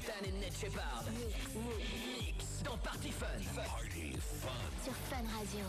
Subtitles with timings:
[0.00, 1.04] Sultan et Ned Shepard.
[1.12, 3.26] Mix dans Party Fun.
[3.54, 4.48] Party Fun.
[4.84, 5.64] Sur Fun Radio.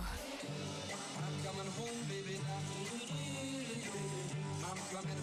[1.18, 2.40] I'm coming home, baby.
[4.64, 5.21] I'm coming home.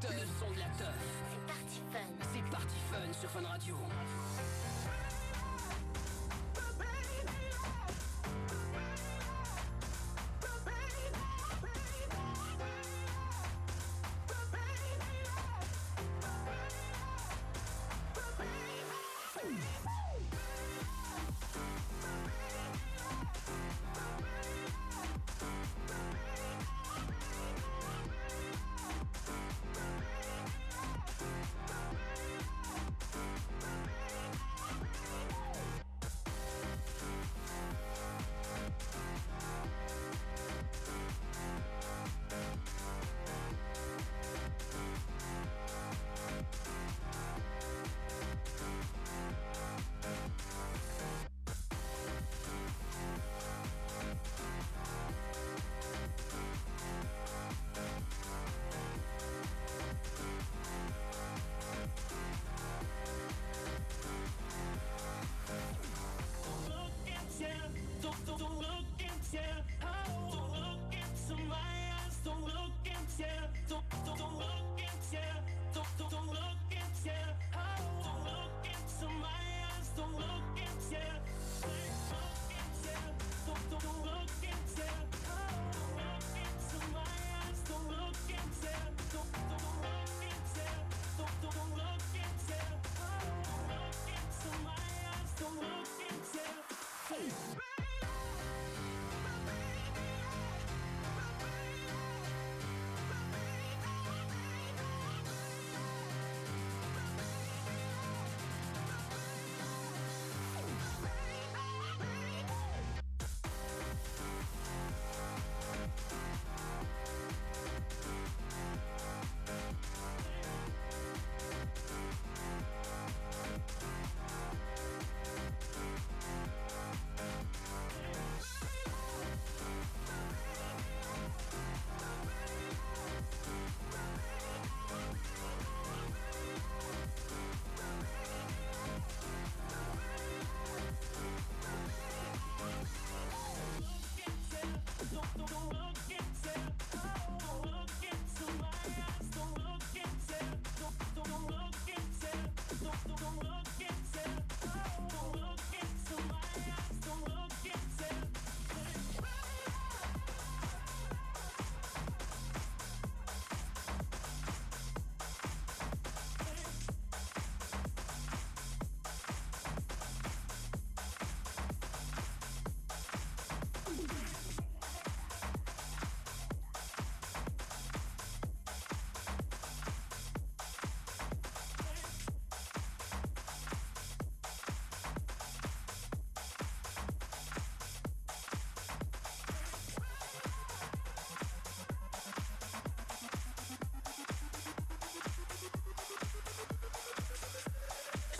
[0.00, 0.12] teuf.
[0.12, 0.94] Le son de la teuf.
[1.30, 2.26] C'est parti fun.
[2.32, 3.76] C'est parti fun sur Fun Radio.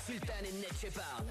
[0.09, 1.23] Sultan et Ned Shepard.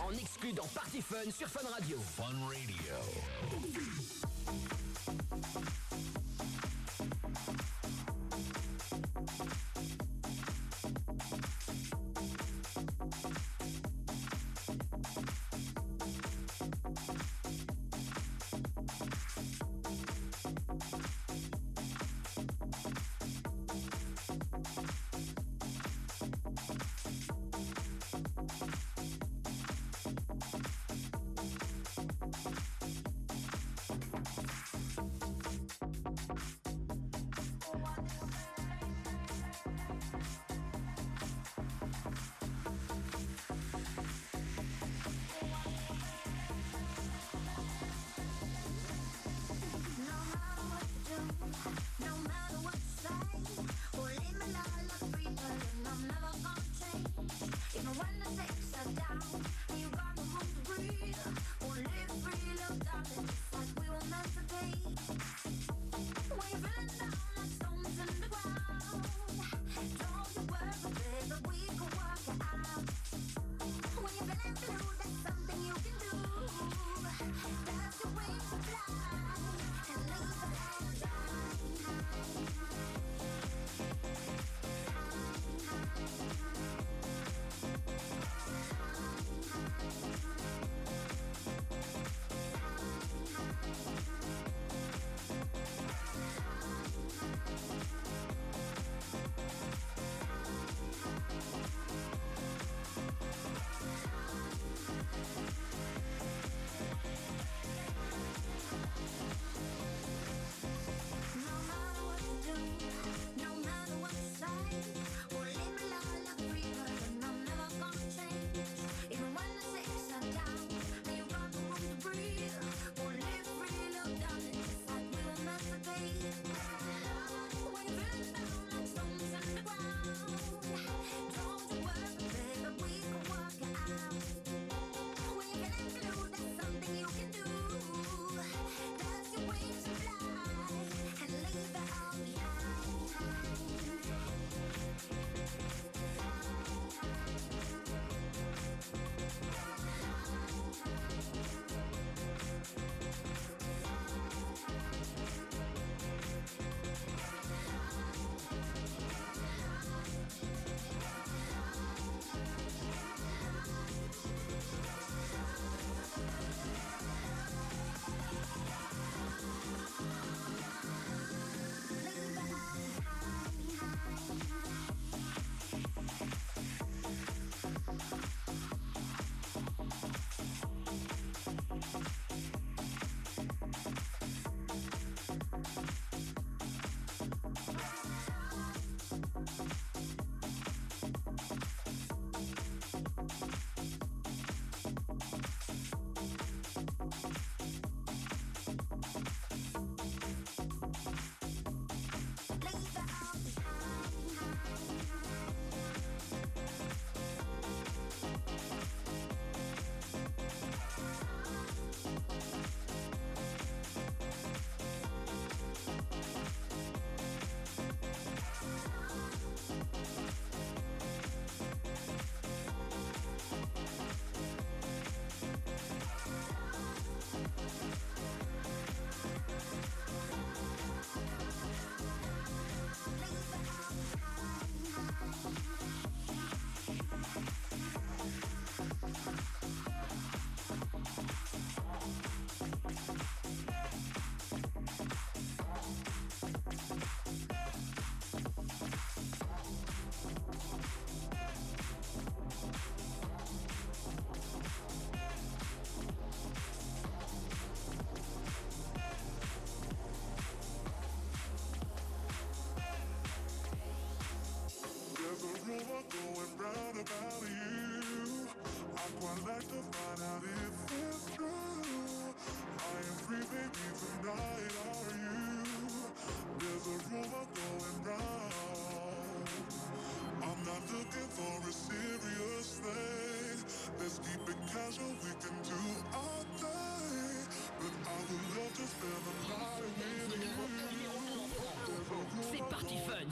[0.00, 1.98] En exclu dans Party Fun sur Fun Radio.
[2.16, 4.15] Fun Radio.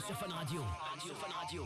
[0.05, 1.65] Sur Fun Radio.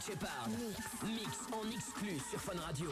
[0.00, 0.48] Shepard.
[1.04, 1.28] Mix.
[1.52, 2.90] en exclu sur Fun Radio.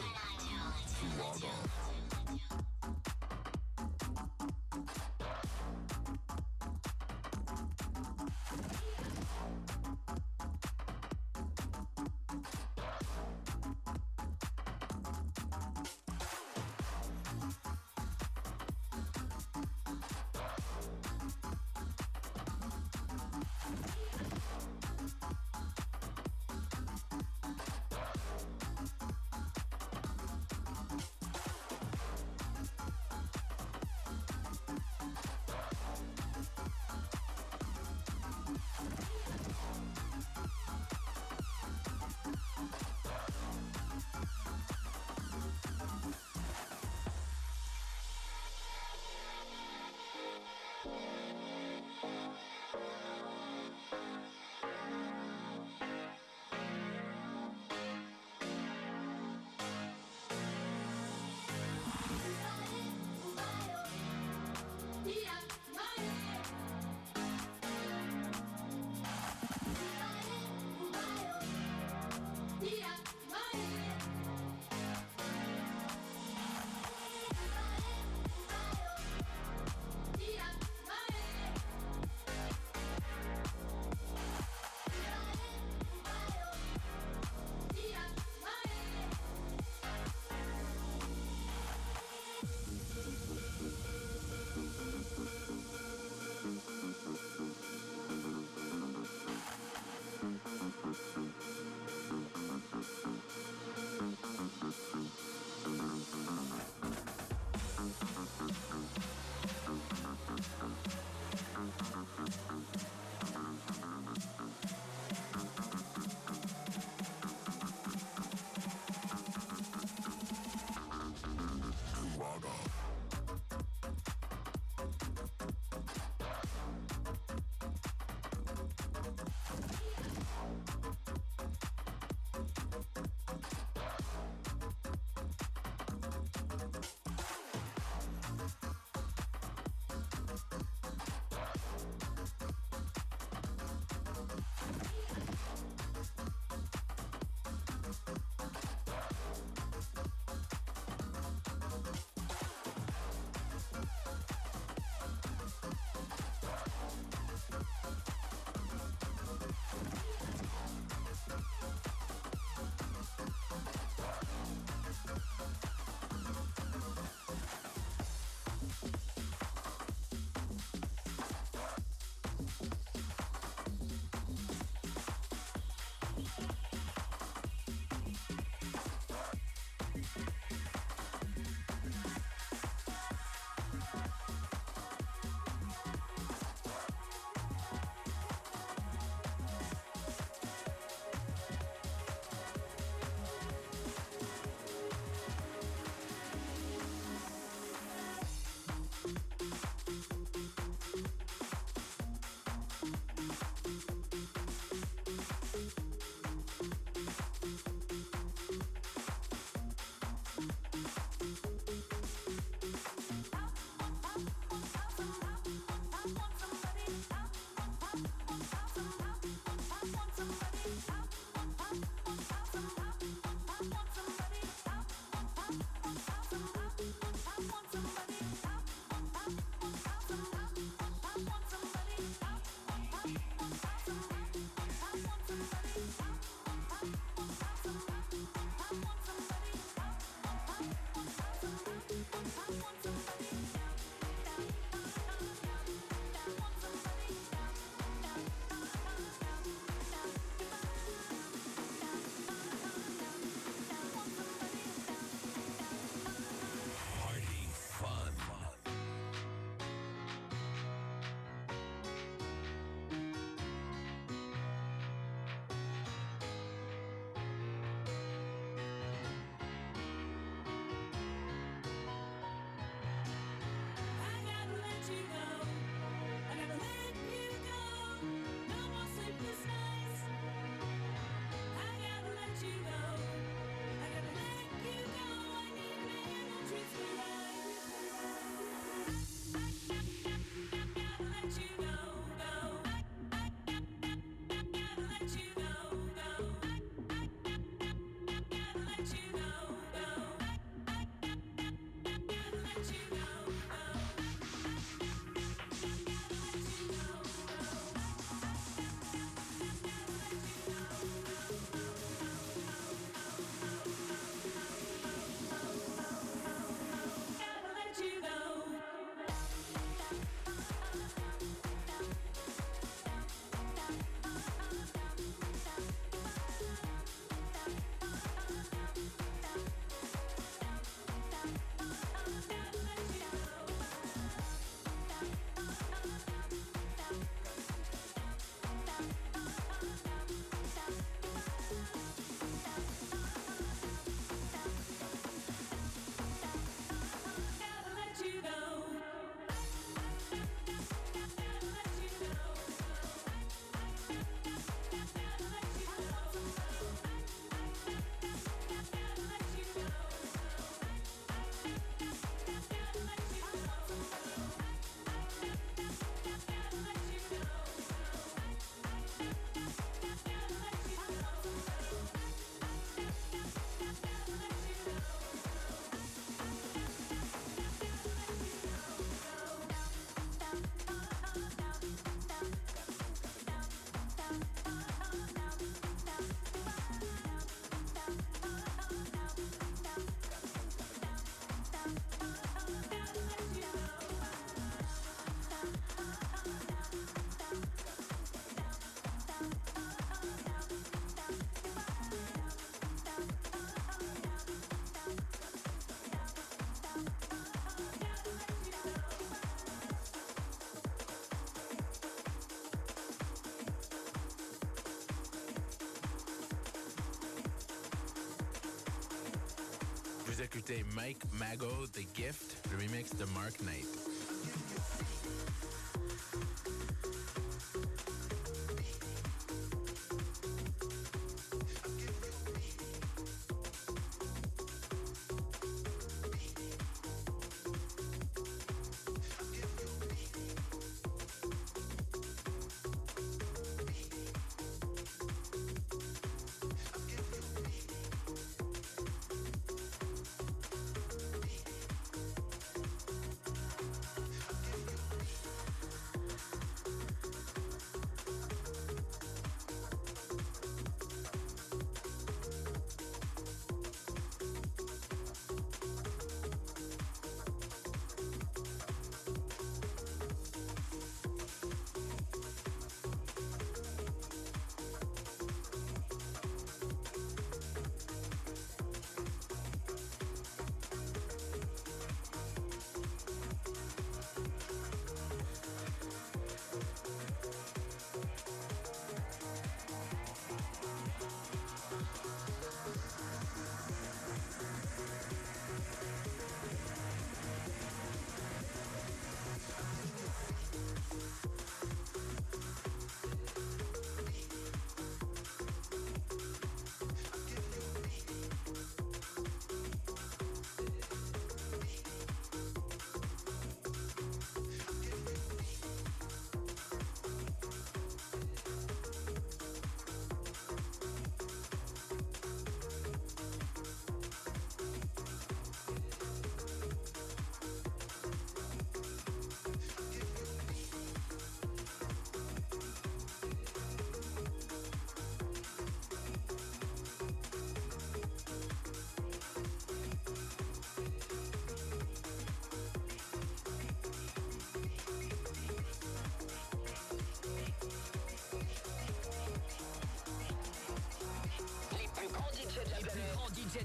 [420.05, 423.92] Vous écoutez Mike Mago The Gift, le remix de Mark Knight.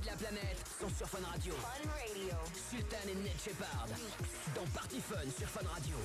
[0.00, 1.52] de la planète sont sur Fun Radio.
[1.54, 2.34] Fun Radio.
[2.70, 3.86] Sultan et Ned Shepard.
[4.54, 5.96] Dans Party Fun sur Fun Radio.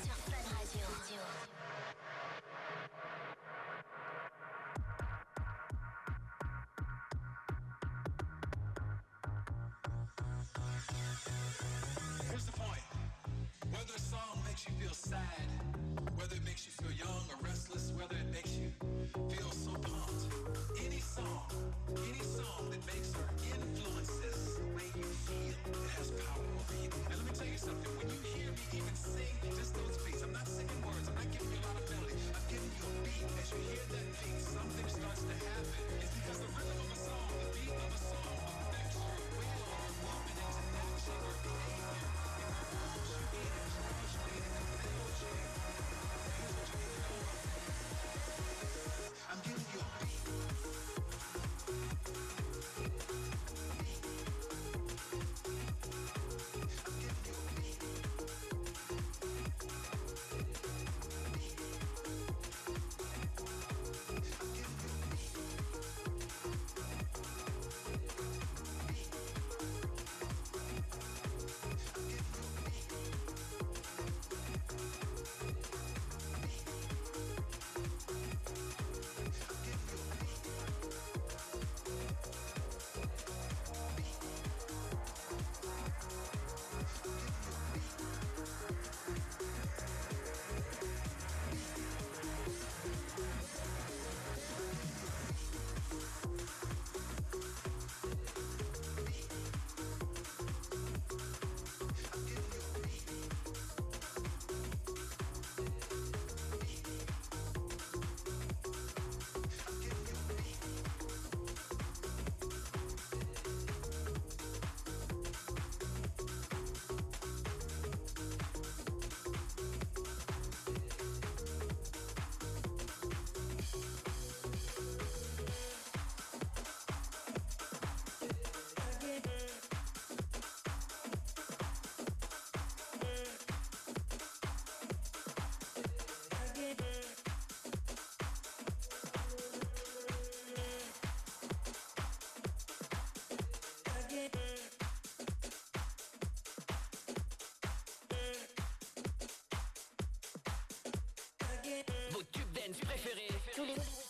[152.82, 153.28] préférée.
[153.56, 154.03] Tous les...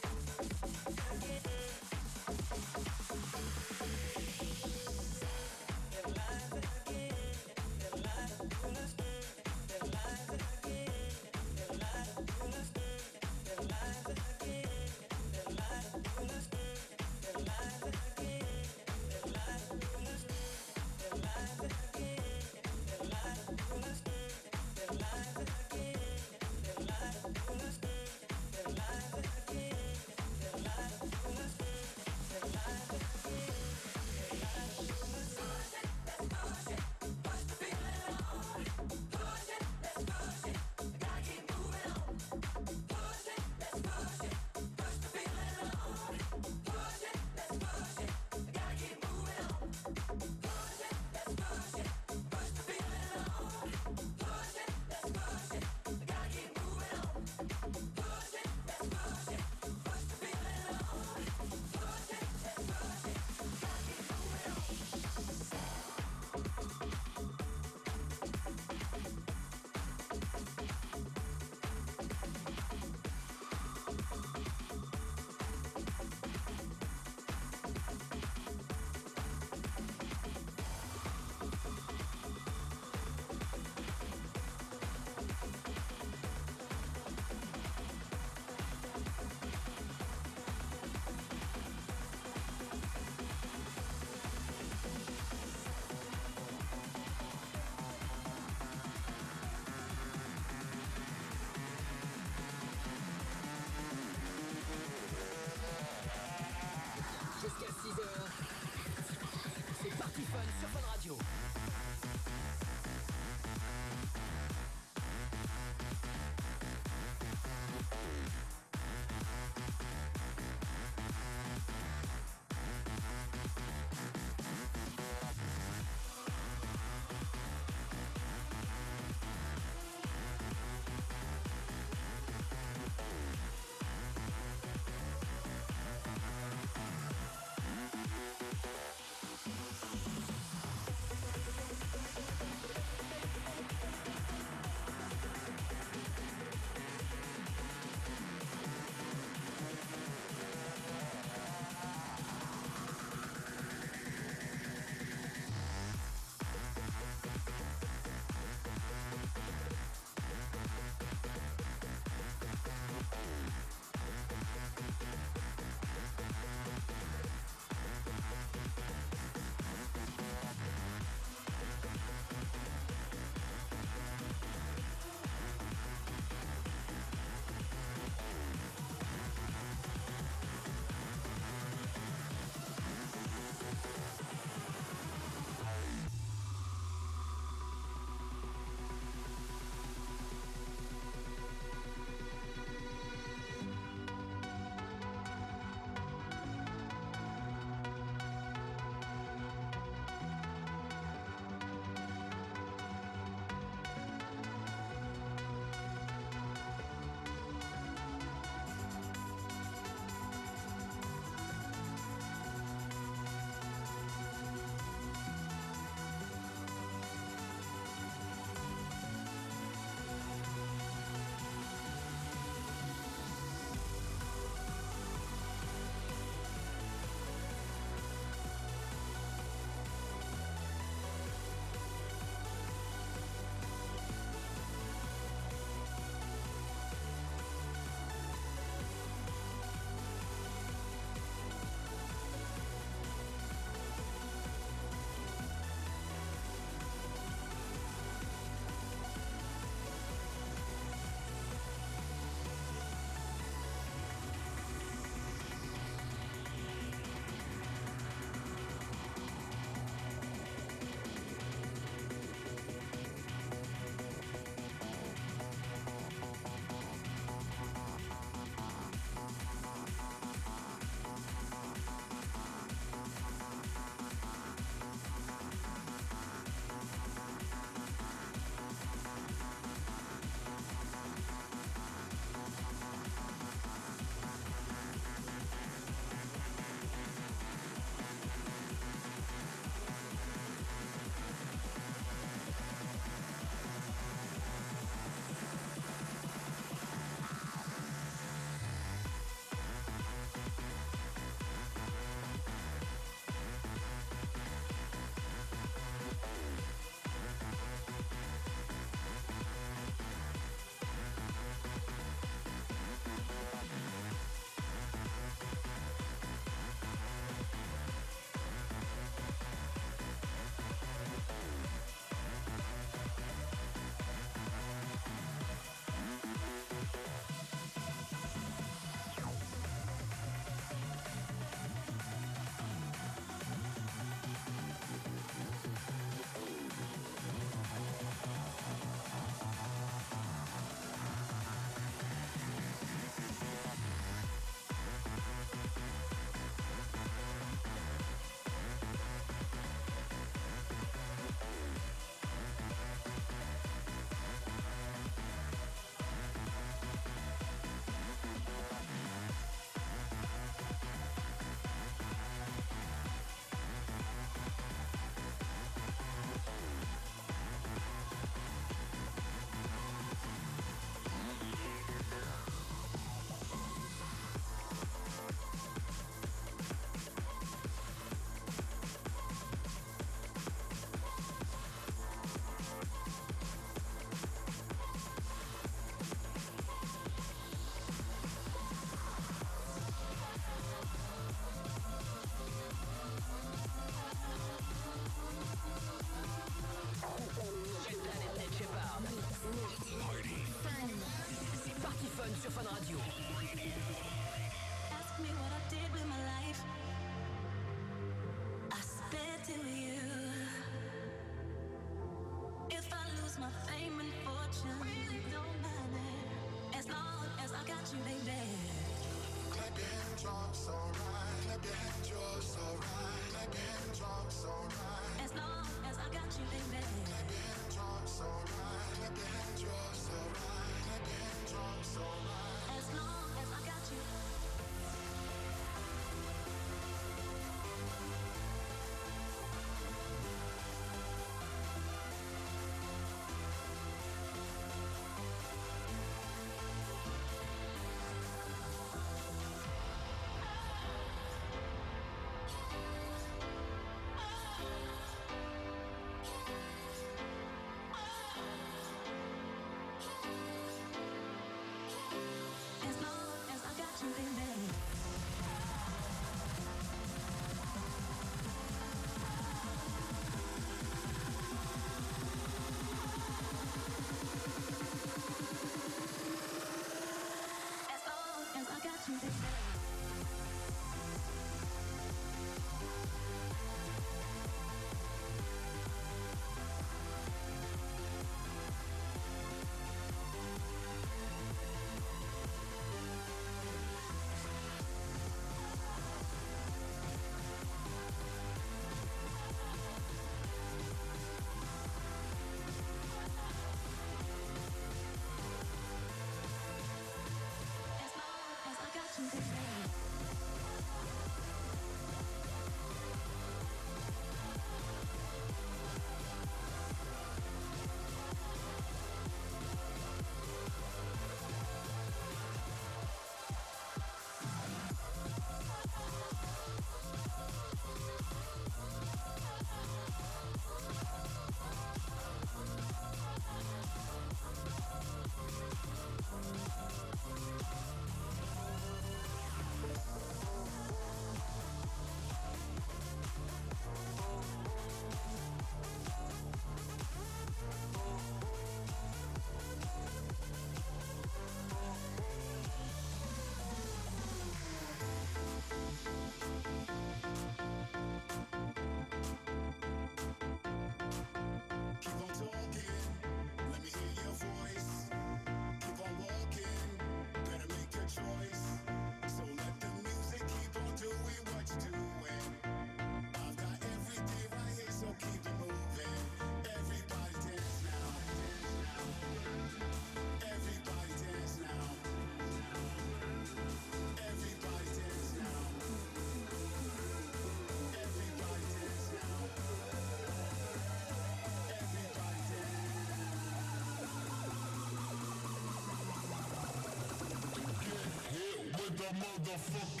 [599.01, 600.00] the motherfucker.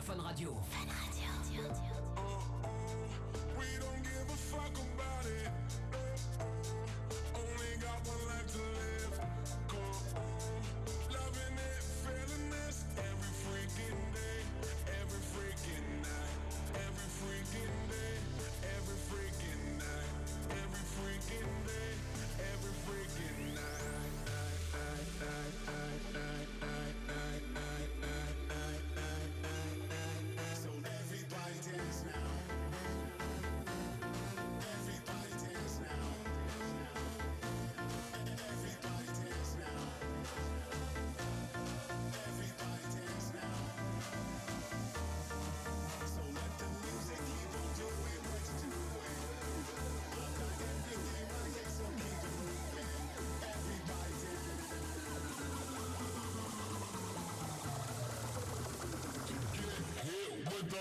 [0.00, 0.56] Sur Radio.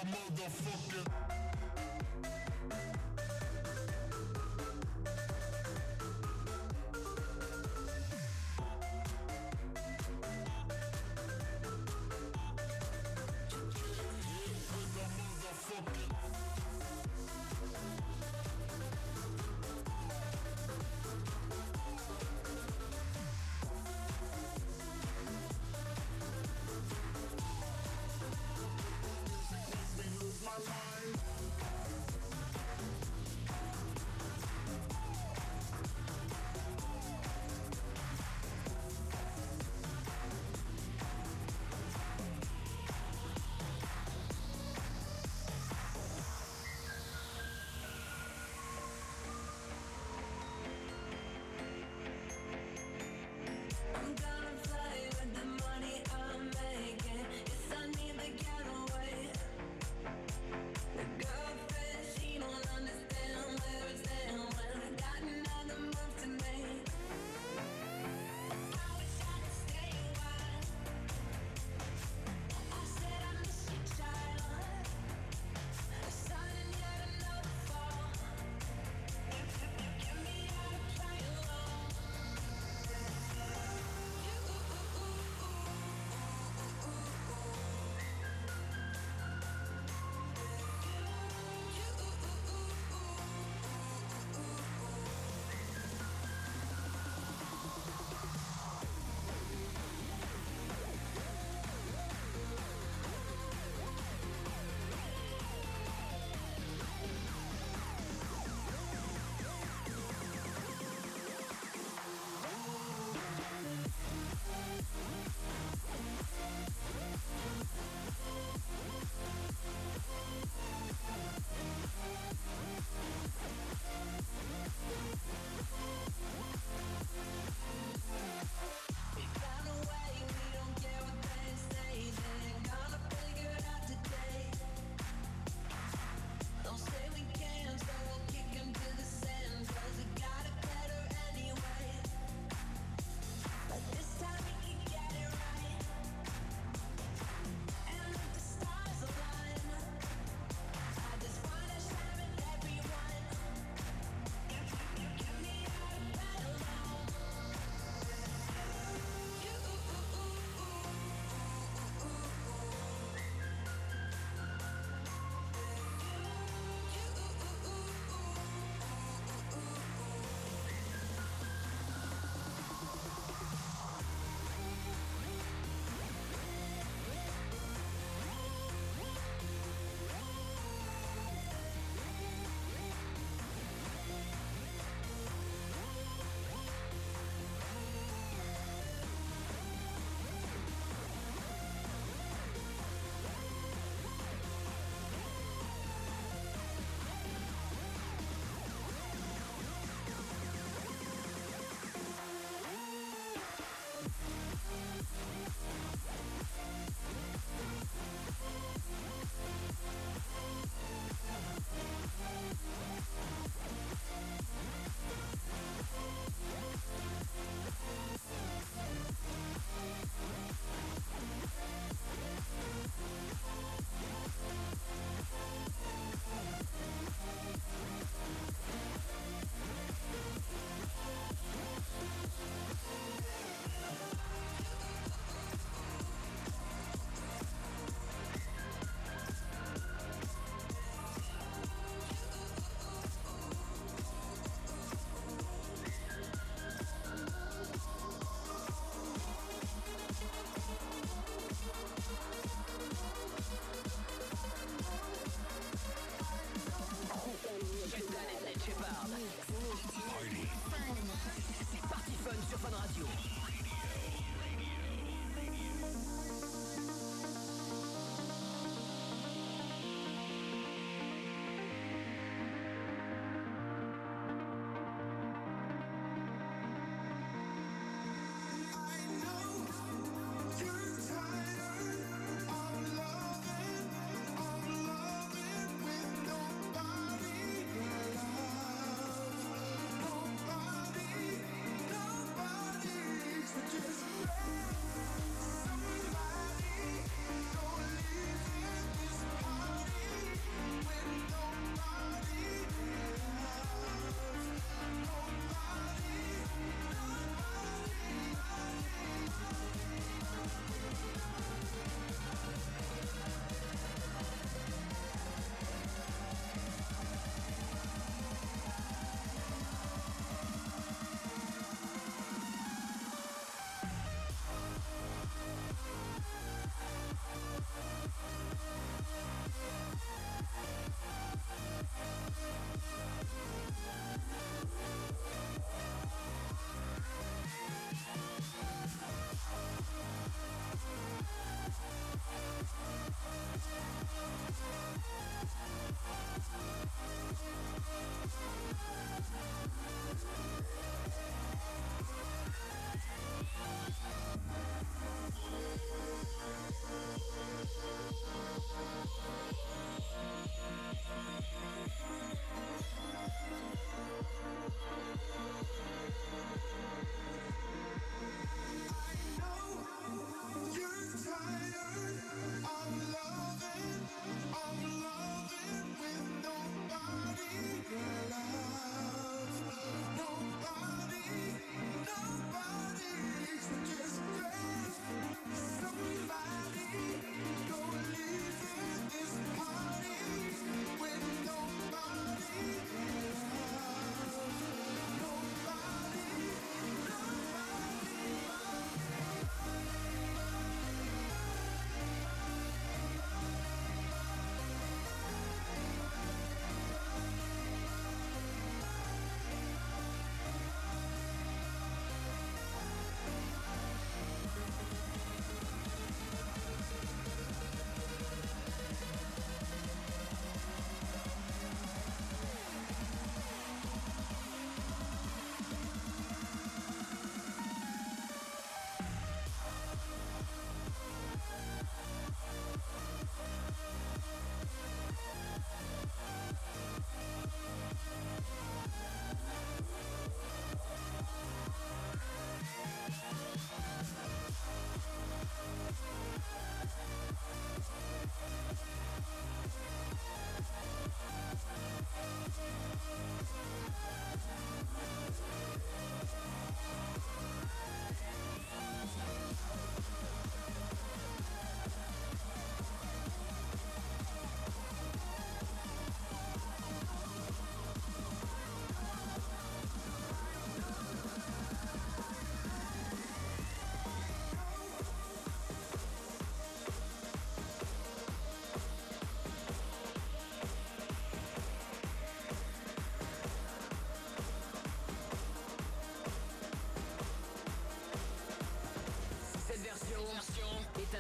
[0.06, 0.87] motherfucker.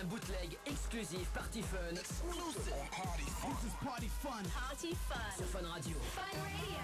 [0.09, 1.91] Bootleg exclusif Party Fun.
[1.91, 2.73] Exclusive.
[3.83, 4.43] Party fun.
[4.53, 5.31] Party fun.
[5.37, 5.97] Sur Fun Radio.
[6.15, 6.83] Fun Radio.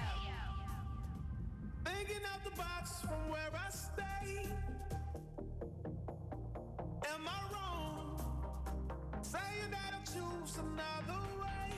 [1.86, 4.50] Thinking out the box from where I stay.
[7.14, 8.20] Am I wrong?
[9.22, 11.72] Saying that I choose another way.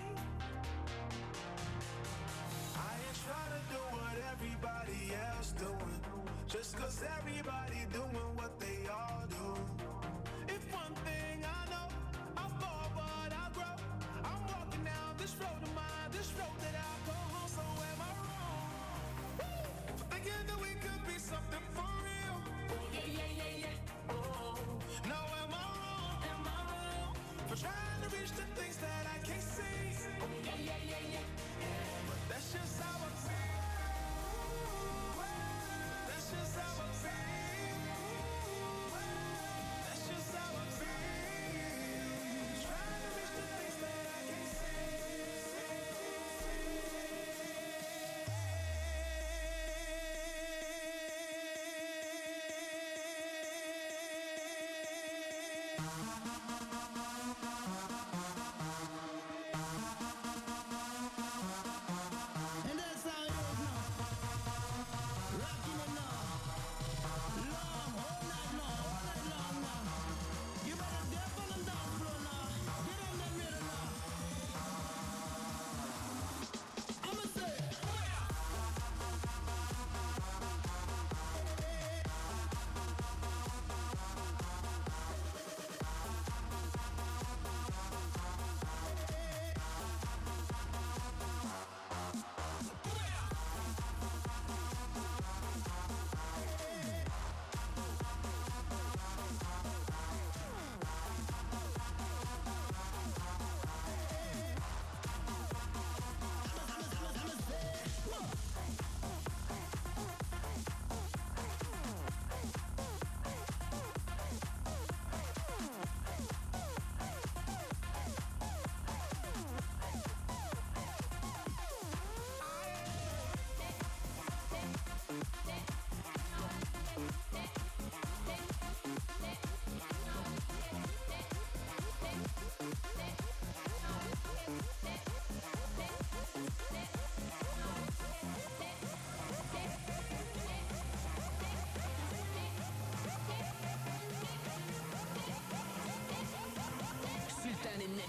[2.76, 6.02] I ain't trying to do what everybody else doing.
[6.48, 8.25] Just cause everybody doing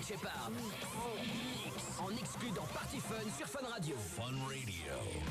[0.07, 0.51] Shepard.
[1.99, 3.97] En exclu dans Party Fun sur Fun Radio.
[3.97, 5.26] Fun Radio.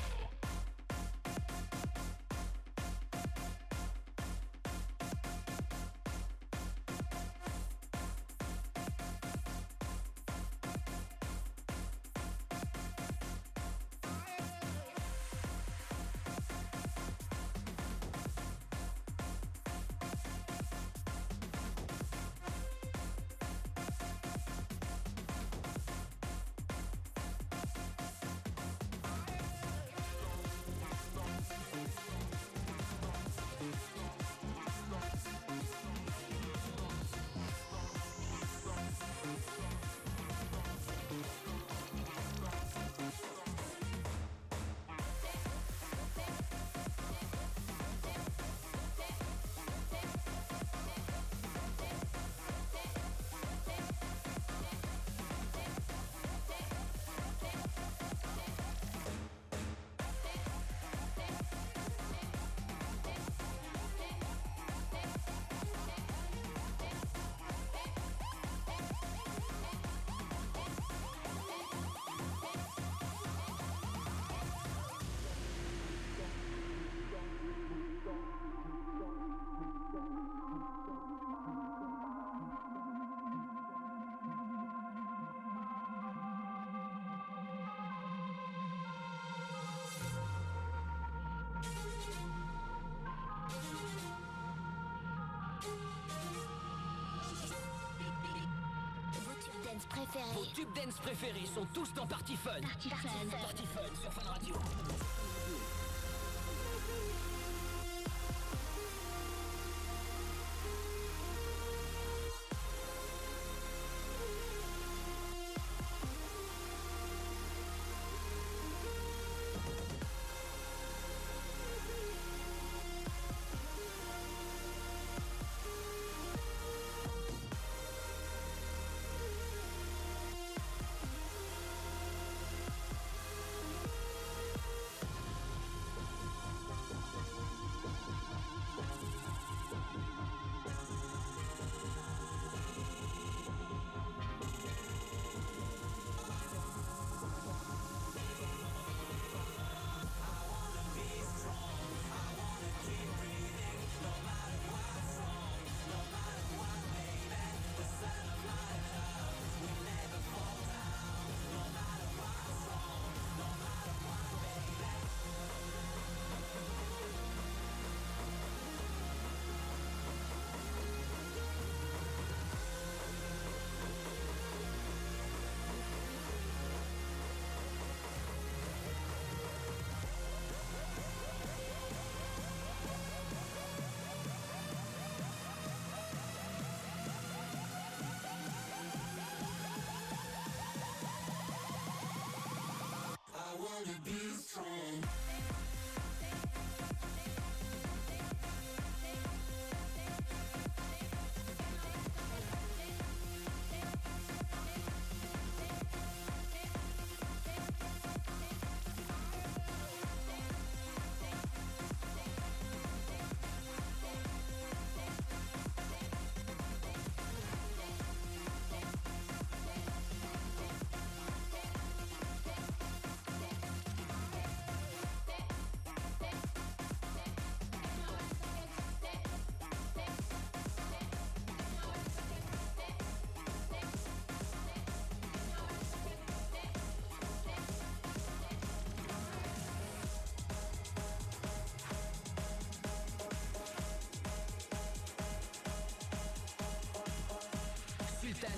[99.76, 100.34] Dance préférés.
[100.34, 102.52] Vos tubes dance préférés sont tous dans Party Fun.
[102.62, 103.38] Party Fun.
[103.42, 104.56] Party Fun sur Fun Radio.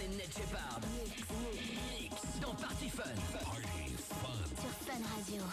[0.08, 0.80] Et Ned Shepard.
[2.00, 2.68] Mix dans Party.
[2.68, 3.04] Party Fun.
[4.56, 5.44] Sur Fun Radio.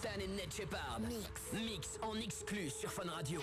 [0.00, 1.00] Sultan et Ned Shepard.
[1.00, 1.52] Mix.
[1.52, 3.40] Mix en exclu sur Fun Radio.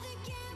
[0.00, 0.51] Nothing game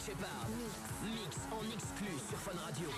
[0.00, 0.48] Shepard.
[0.56, 1.12] Mix.
[1.12, 2.88] Mix en exclu sur Fun Radio.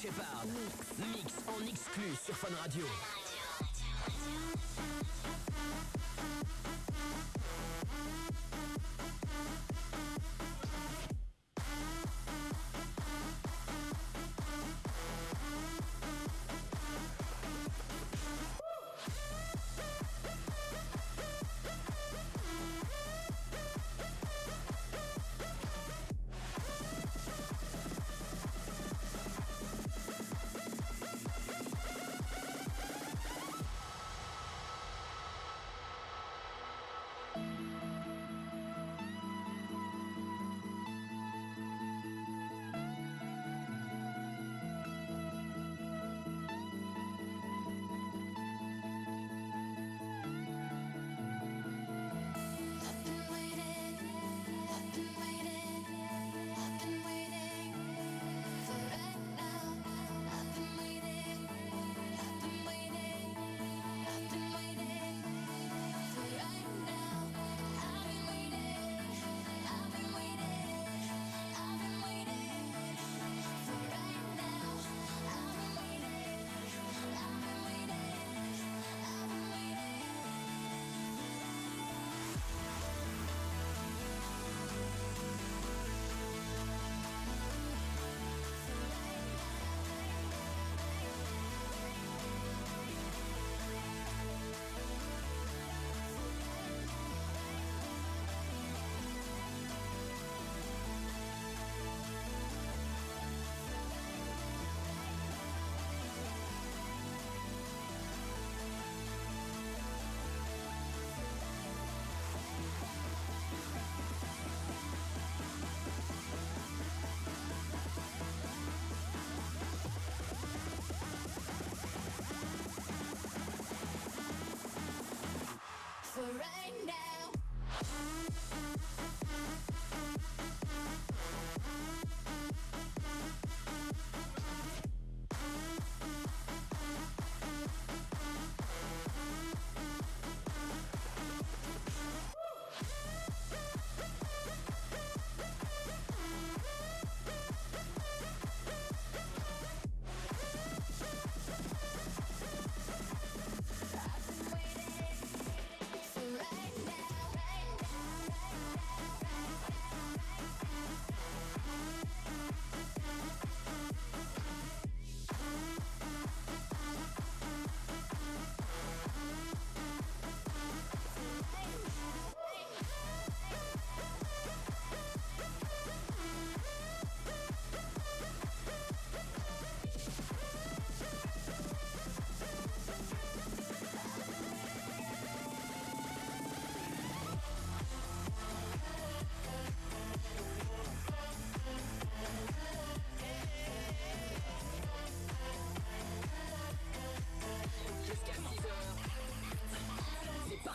[0.00, 0.46] Shepard.
[0.98, 1.34] Mix.
[1.46, 2.86] En exclus sur Fun Radio.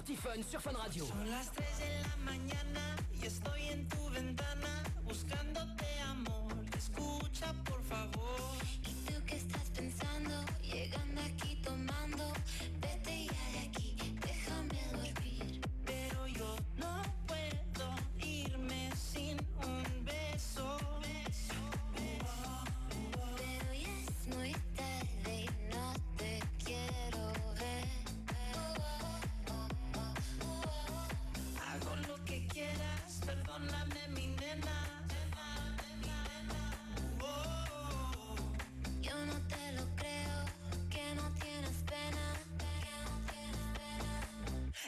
[0.05, 1.05] Party sur Fun Radio.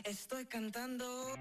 [0.07, 1.36] Estoy cantando.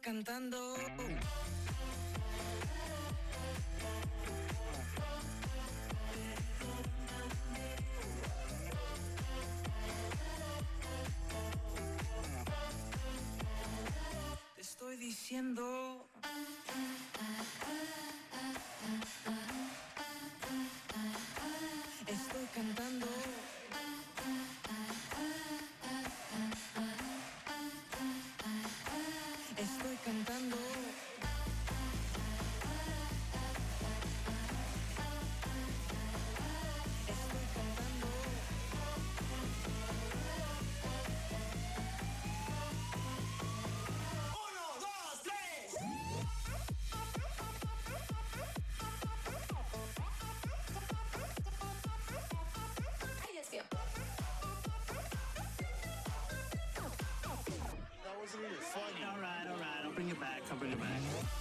[0.00, 0.79] Cantando.
[60.00, 60.40] Bring it back.
[60.50, 61.39] I'll bring it back.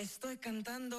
[0.00, 0.96] Estoy cantando.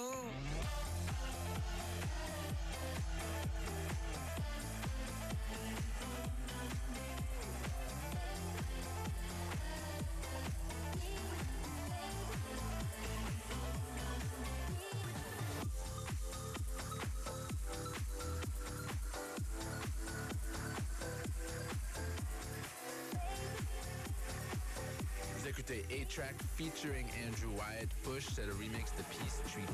[25.48, 27.91] Écoutez A-Track featuring Andrew Wyatt.
[28.14, 29.74] Push, c'est le remix de Peace Treaty.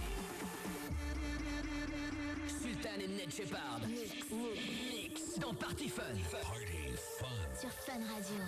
[2.61, 3.81] Sultan et Ned Shepard.
[3.87, 6.03] Mix dans Party Fun.
[6.31, 7.25] Party fun.
[7.59, 8.43] Sur Fun Radio.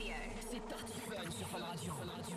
[0.00, 0.14] Radio.
[0.50, 1.92] C'est fun sur Fun Radio.
[1.92, 2.36] Fun Radio.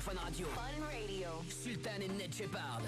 [0.00, 0.46] Fun Radio.
[0.46, 1.28] Fun Radio.
[1.48, 2.82] Sultan et Ned Shepard.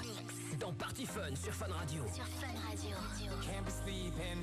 [0.59, 2.03] Dans Party Fun sur Fun Radio.
[2.15, 2.97] Sur Fun Radio.
[3.43, 4.41] Can't be sleeping,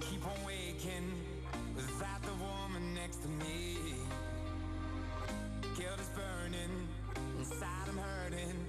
[0.00, 1.12] keep on waking
[1.76, 3.78] without the woman next to me.
[5.76, 6.88] Guilt is burning,
[7.38, 8.66] inside I'm hurting.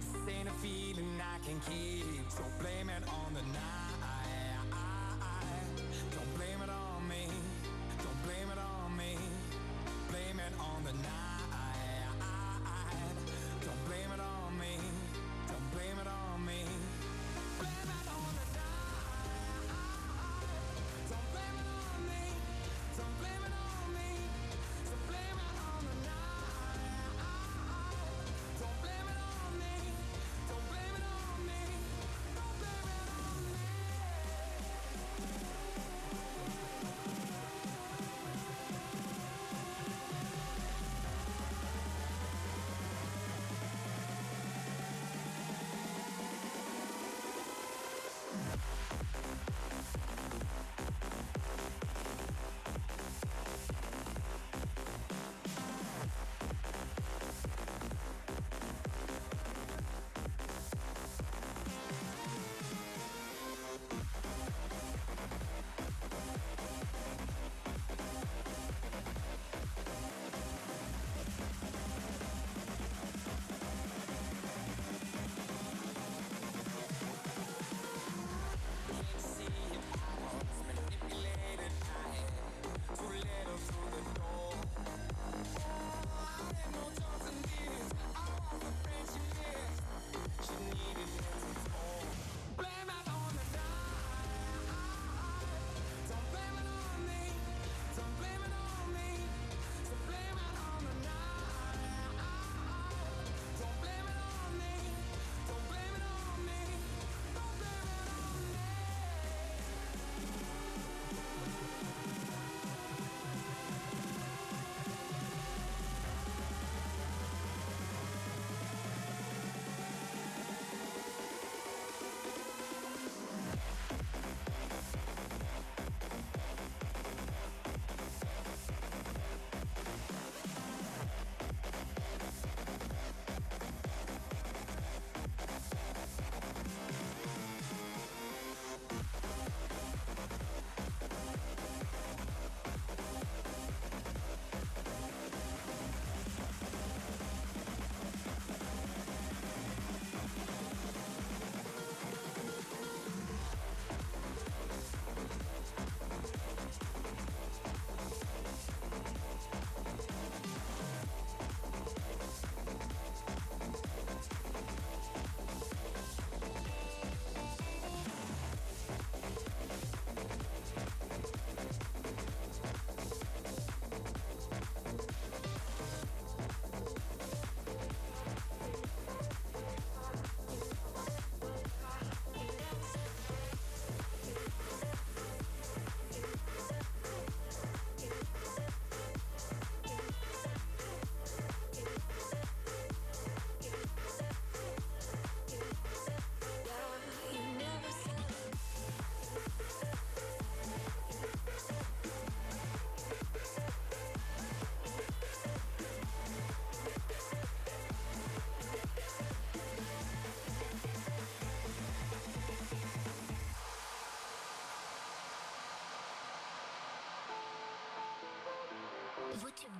[0.00, 3.81] This ain't a feeling I can keep, so blame it on the night.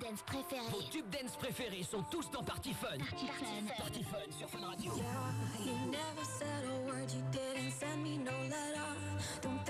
[0.03, 0.89] Vos tubes dance Vos préférés.
[0.91, 2.87] tubes dance préférés sont tous dans Party Fun.
[2.97, 3.73] Party Fun.
[3.77, 4.91] Party Fun sur Fun Radio.
[5.63, 8.91] You never said a word, you didn't send me no letter.
[9.41, 9.63] Don't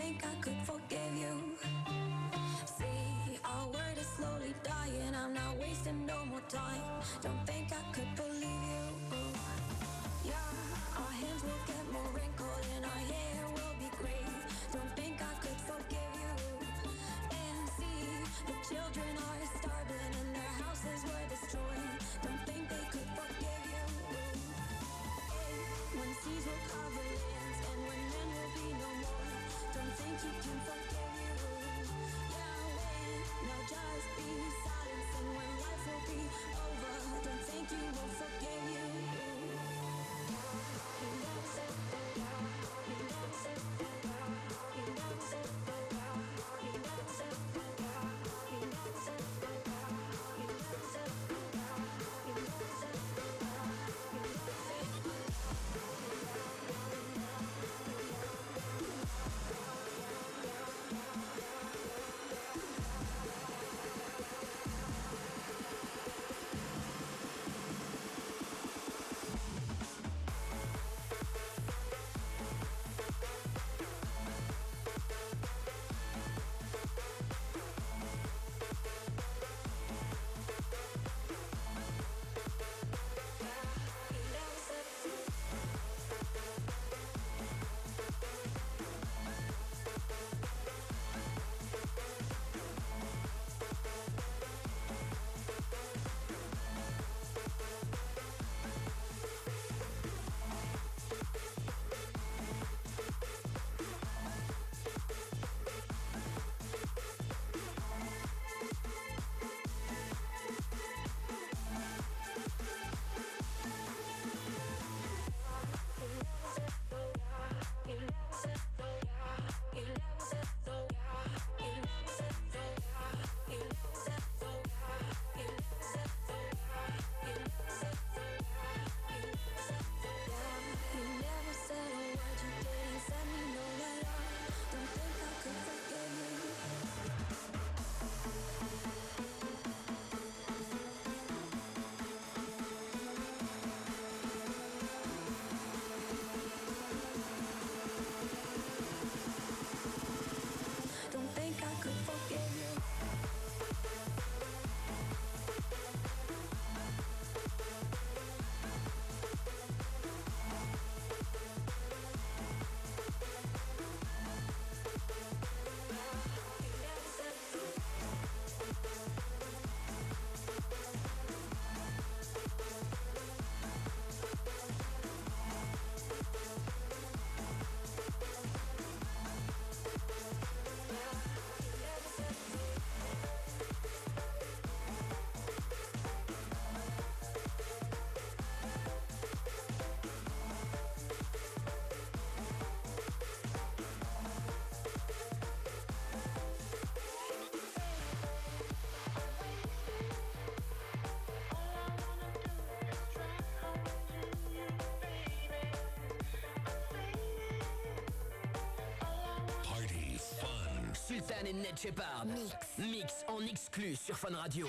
[211.14, 212.26] Sultan et Ned Shepard.
[212.26, 212.58] Mix.
[212.80, 214.68] Mix en exclu sur Fun Radio.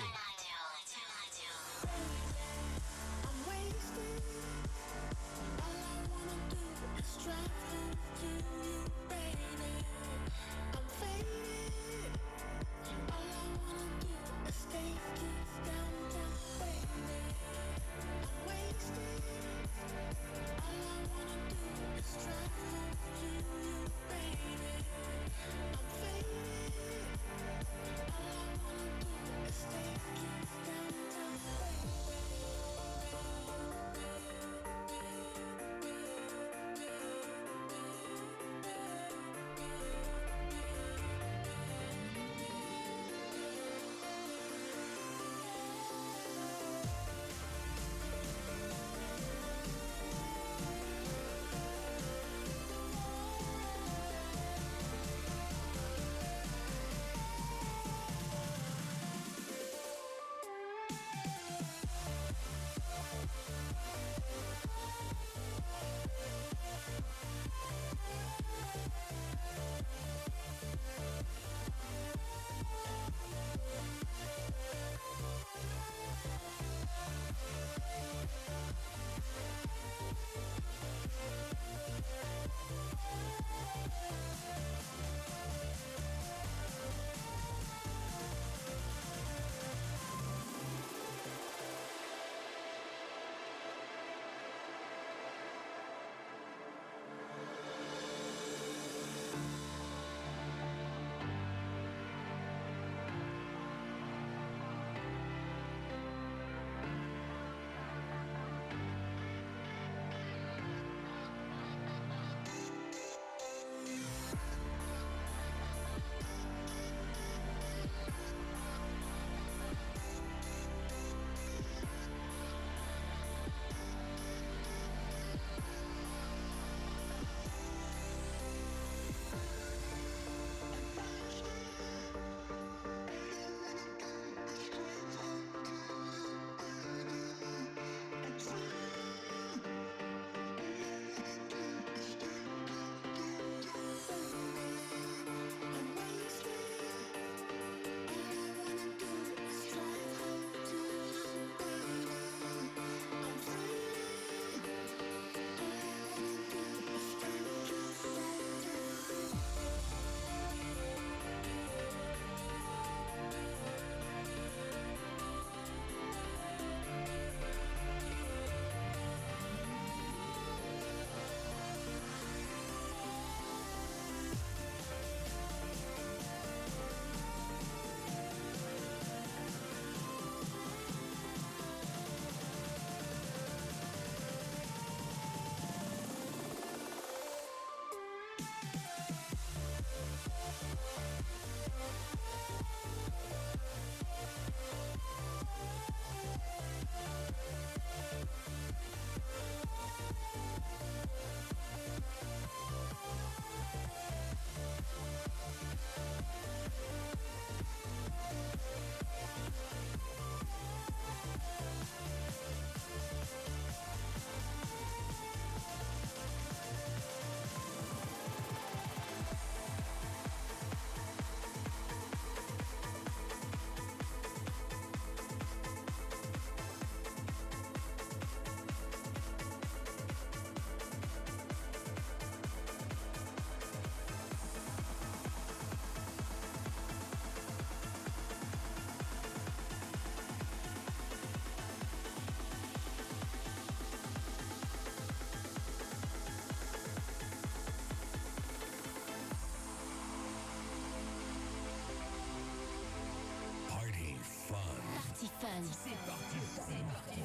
[255.39, 255.47] Fun.
[255.71, 256.37] C'est parti.
[256.53, 257.19] C'est parti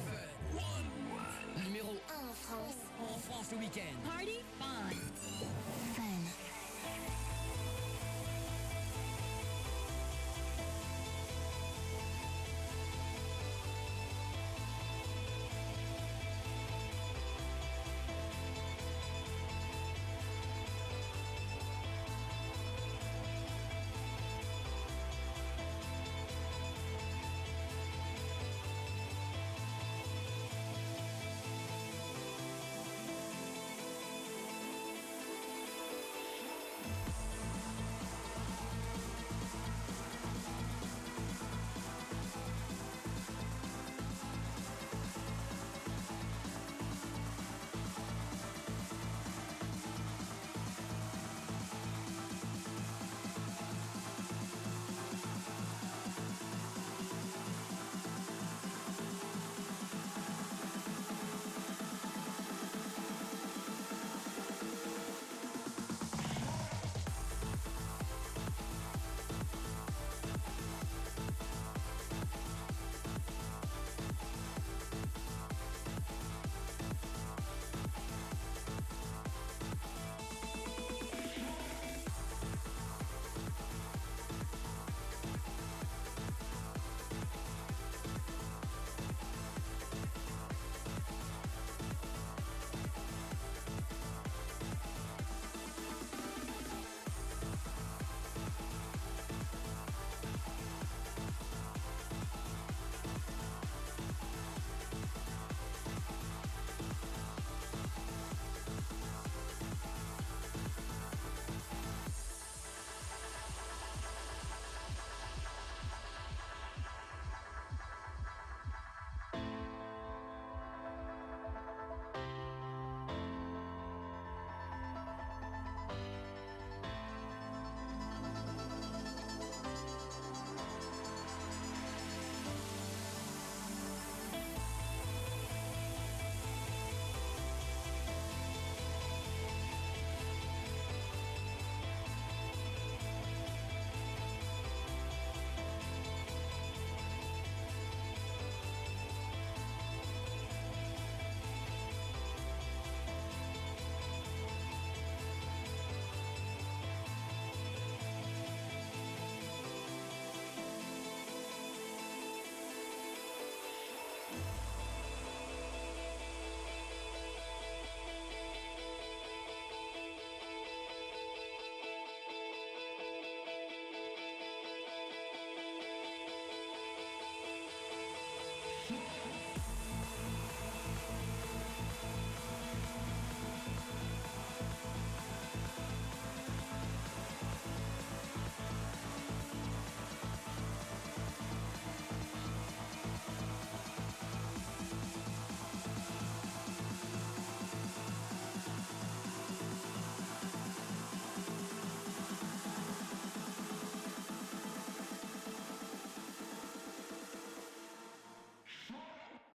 [0.53, 1.63] Fun.
[1.65, 2.75] Numéro 1 en France.
[2.99, 3.95] En France le week-end.
[4.03, 4.39] Party?
[5.95, 6.01] Fun.